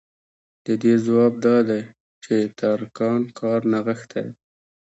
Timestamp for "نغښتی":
3.71-4.25